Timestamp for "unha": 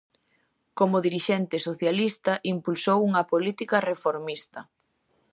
3.09-3.23